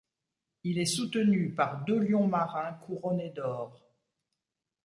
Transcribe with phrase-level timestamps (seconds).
[0.63, 3.87] Il est soutenu par deux lions marins, couronnés d'or.